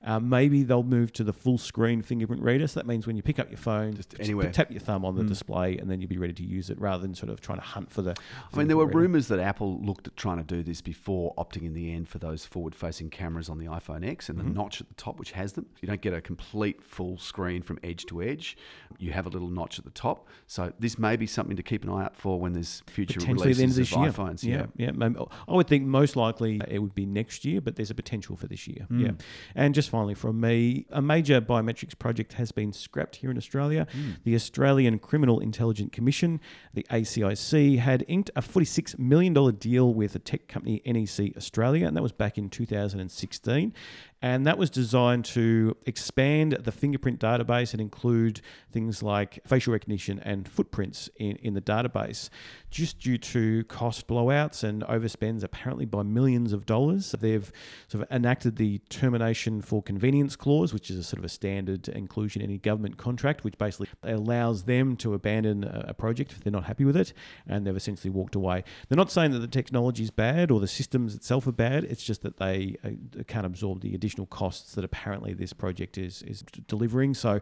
Uh, 0.04 0.20
maybe 0.20 0.64
they'll 0.64 0.84
move 0.84 1.14
to 1.14 1.24
the 1.24 1.34
full 1.34 1.60
screen 1.60 2.02
fingerprint 2.02 2.42
reader. 2.42 2.68
So 2.68 2.80
that 2.80 2.88
means 2.88 3.06
when 3.06 3.16
you 3.16 3.22
pick 3.22 3.38
up 3.38 3.50
your 3.50 3.60
phone, 3.60 3.96
just, 3.96 4.16
anywhere. 4.20 4.52
tap 4.52 4.72
your 4.72 4.80
thumb 4.80 5.06
on 5.06 5.16
the 5.16 5.24
mm. 5.24 5.28
display, 5.28 5.78
and 5.78 5.90
then 5.90 6.02
you'll 6.02 6.10
be 6.10 6.18
ready 6.18 6.34
to 6.34 6.44
use 6.44 6.72
it 6.72 6.80
rather 6.80 7.02
than 7.02 7.14
sort 7.14 7.30
of 7.30 7.42
trying 7.42 7.60
to 7.60 7.66
hunt 7.66 7.92
for 7.92 8.02
the. 8.02 8.16
I 8.54 8.58
mean, 8.58 8.68
there 8.68 8.78
were 8.78 8.88
rumours 8.88 9.28
that 9.28 9.40
Apple 9.40 9.80
looked 9.82 10.08
at 10.08 10.16
trying 10.16 10.38
to 10.38 10.44
do 10.44 10.64
this 10.64 10.82
before 10.82 11.34
opting 11.36 11.66
in 11.66 11.74
the 11.74 11.94
end 11.94 12.08
for 12.08 12.20
those 12.20 12.46
forward 12.46 12.76
facing 12.76 13.10
cameras 13.10 13.50
on 13.50 13.58
the 13.58 13.66
iPhone 13.66 14.08
X 14.08 14.30
and 14.30 14.38
mm-hmm. 14.38 14.50
the 14.50 14.54
notch 14.54 14.82
at 14.82 14.88
the 14.88 14.94
top, 14.96 15.20
which 15.20 15.32
has 15.32 15.54
them. 15.54 15.66
You 15.82 15.88
don't 15.88 16.02
get 16.02 16.14
a 16.14 16.22
complete 16.22 16.82
full 16.82 17.18
screen 17.18 17.62
from 17.62 17.80
edge 17.84 18.06
to 18.08 18.22
edge. 18.22 18.58
You 18.98 19.12
have 19.12 19.26
a 19.26 19.30
little 19.30 19.50
notch 19.50 19.80
at 19.80 19.86
the 19.86 19.92
top. 19.92 20.28
So 20.48 20.72
this 20.80 20.98
may 20.98 21.16
be 21.16 21.28
something 21.28 21.56
to 21.56 21.64
keep 21.64 21.84
an 21.84 21.90
eye 21.90 22.06
out 22.06 22.16
for 22.16 22.40
when 22.40 22.54
there's 22.54 22.84
future 22.88 23.20
releases 23.20 23.58
the 23.58 23.64
end 23.64 23.72
of, 23.72 23.78
this 23.78 23.92
of 23.94 24.02
year. 24.02 24.12
iPhones. 24.12 24.44
Yeah, 24.44 24.66
yeah. 24.76 24.92
yeah. 24.98 25.26
I 25.48 25.54
would 25.54 25.68
think 25.68 25.86
most 25.86 26.16
likely 26.16 26.62
it 26.68 26.80
would 26.80 26.96
be 26.96 27.06
next 27.06 27.46
year, 27.46 27.62
but 27.62 27.76
there's 27.76 27.92
a 27.92 27.96
potential 27.96 28.36
for 28.36 28.48
this 28.48 28.68
year. 28.68 28.88
Mm. 28.92 29.02
Yeah. 29.02 29.12
And 29.56 29.74
just 29.74 29.90
finally 29.90 30.14
from 30.14 30.40
me, 30.40 30.86
a 30.90 31.02
major 31.02 31.42
biometrics 31.42 31.98
project 31.98 32.34
has 32.34 32.52
been 32.52 32.74
scrapped 32.74 33.18
here 33.18 33.32
in 33.32 33.38
Australia. 33.38 33.88
Mm. 33.96 34.18
The 34.24 34.36
Australian 34.36 35.00
Criminal 35.00 35.40
Intelligence 35.40 35.90
Commission, 35.92 36.40
the 36.74 36.86
ACIC, 36.90 37.80
had 37.80 38.04
inked 38.16 38.32
a 38.34 38.42
$46 38.42 38.98
million 38.98 39.34
deal 39.58 39.94
with 39.94 40.16
a 40.16 40.20
tech 40.20 40.48
company 40.48 40.82
NEC 40.86 41.36
Australia, 41.36 41.86
and 41.86 41.98
that 41.98 42.02
was 42.02 42.14
back 42.14 42.38
in 42.38 42.50
2016 42.50 43.74
and 44.22 44.46
that 44.48 44.58
was 44.58 44.70
designed 44.70 45.26
to 45.26 45.76
expand 45.86 46.54
the 46.54 46.72
fingerprint 46.72 47.20
database 47.20 47.74
and 47.74 47.82
include 47.82 48.42
things 48.72 49.04
like 49.04 49.40
facial 49.46 49.74
recognition 49.74 50.20
and 50.20 50.48
footprints 50.48 51.10
in, 51.18 51.36
in 51.38 51.54
the 51.54 51.62
database 51.62 52.30
just 52.76 53.00
due 53.00 53.18
to 53.18 53.64
cost 53.66 54.06
blowouts 54.06 54.62
and 54.62 54.84
overspends 54.84 55.44
apparently 55.44 55.86
by 55.86 56.04
millions 56.04 56.52
of 56.52 56.66
dollars. 56.66 57.16
They've 57.18 57.50
sort 57.88 58.04
of 58.04 58.12
enacted 58.12 58.58
the 58.58 58.80
termination 58.90 59.62
for 59.62 59.82
convenience 59.82 60.36
clause, 60.36 60.74
which 60.74 60.90
is 60.90 60.98
a 60.98 61.04
sort 61.04 61.20
of 61.20 61.24
a 61.24 61.30
standard 61.30 61.88
inclusion 61.88 62.42
in 62.42 62.50
any 62.50 62.58
government 62.58 62.98
contract, 62.98 63.46
which 63.46 63.58
basically 63.58 63.88
allows 64.04 64.64
them 64.64 64.98
to 64.98 65.14
abandon 65.14 65.64
a 65.64 65.94
project 65.94 66.34
if 66.34 66.44
they're 66.44 66.52
not 66.52 66.66
happy 66.66 66.84
with 66.84 66.98
it, 66.98 67.14
and 67.48 67.66
they've 67.66 67.78
essentially 67.78 68.12
walked 68.12 68.36
away. 68.36 68.62
They're 68.90 68.98
not 68.98 69.10
saying 69.10 69.32
that 69.32 69.40
the 69.40 69.48
technology 69.48 70.04
is 70.04 70.12
bad 70.12 70.52
or 70.52 70.60
the 70.60 70.68
systems 70.68 71.16
itself 71.16 71.48
are 71.48 71.54
bad, 71.54 71.86
it's 71.86 72.04
just 72.04 72.24
that 72.24 72.36
they 72.38 72.76
uh, 72.84 73.24
can't 73.26 73.46
absorb 73.46 73.80
the 73.80 73.96
additional 74.06 74.28
costs 74.28 74.76
that 74.76 74.86
apparently 74.86 75.34
this 75.34 75.52
project 75.52 75.98
is 75.98 76.22
is 76.22 76.44
delivering. 76.68 77.16
So, 77.16 77.42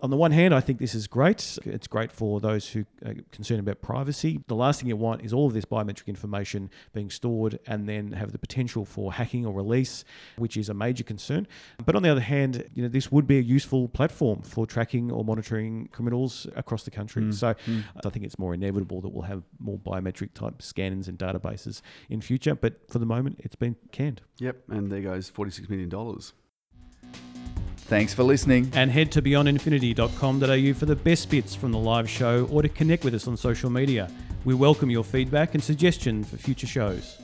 on 0.00 0.10
the 0.10 0.16
one 0.16 0.30
hand, 0.30 0.54
I 0.54 0.60
think 0.60 0.78
this 0.78 0.94
is 0.94 1.08
great. 1.08 1.58
It's 1.64 1.88
great 1.88 2.12
for 2.12 2.40
those 2.40 2.68
who 2.68 2.84
are 3.04 3.14
concerned 3.32 3.58
about 3.58 3.82
privacy. 3.82 4.40
The 4.46 4.54
last 4.54 4.80
thing 4.80 4.88
you 4.88 4.96
want 4.96 5.22
is 5.22 5.32
all 5.32 5.48
of 5.48 5.52
this 5.52 5.64
biometric 5.64 6.06
information 6.06 6.70
being 6.92 7.10
stored 7.10 7.58
and 7.66 7.88
then 7.88 8.12
have 8.12 8.30
the 8.30 8.38
potential 8.38 8.84
for 8.84 9.14
hacking 9.14 9.44
or 9.44 9.52
release, 9.52 10.04
which 10.36 10.56
is 10.56 10.68
a 10.68 10.74
major 10.74 11.02
concern. 11.02 11.48
But 11.84 11.96
on 11.96 12.02
the 12.04 12.08
other 12.08 12.20
hand, 12.20 12.64
you 12.72 12.82
know, 12.84 12.88
this 12.88 13.10
would 13.10 13.26
be 13.26 13.38
a 13.38 13.42
useful 13.42 13.88
platform 13.88 14.42
for 14.42 14.64
tracking 14.64 15.10
or 15.10 15.24
monitoring 15.24 15.88
criminals 15.88 16.46
across 16.54 16.84
the 16.84 16.92
country. 16.92 17.22
Mm. 17.22 17.34
So 17.34 17.54
I 18.04 18.10
think 18.10 18.24
it's 18.24 18.38
more 18.38 18.54
inevitable 18.54 19.00
that 19.00 19.08
we'll 19.08 19.22
have 19.24 19.42
more 19.58 19.78
biometric 19.78 20.34
type 20.34 20.62
scans 20.62 21.08
and 21.08 21.18
databases 21.18 21.82
in 22.08 22.20
future. 22.20 22.54
But 22.54 22.74
for 22.92 23.00
the 23.00 23.06
moment, 23.06 23.40
it's 23.40 23.56
been 23.56 23.74
canned. 23.90 24.20
Yep, 24.38 24.56
and 24.68 24.92
there 24.92 25.00
goes 25.00 25.30
$46 25.30 25.68
million. 25.68 25.90
Thanks 27.86 28.12
for 28.12 28.24
listening. 28.24 28.70
And 28.74 28.90
head 28.90 29.12
to 29.12 29.22
beyondinfinity.com.au 29.22 30.74
for 30.74 30.86
the 30.86 30.96
best 30.96 31.30
bits 31.30 31.54
from 31.54 31.70
the 31.70 31.78
live 31.78 32.10
show 32.10 32.48
or 32.50 32.62
to 32.62 32.68
connect 32.68 33.04
with 33.04 33.14
us 33.14 33.28
on 33.28 33.36
social 33.36 33.70
media. 33.70 34.10
We 34.44 34.54
welcome 34.54 34.90
your 34.90 35.04
feedback 35.04 35.54
and 35.54 35.62
suggestion 35.62 36.24
for 36.24 36.36
future 36.36 36.66
shows. 36.66 37.16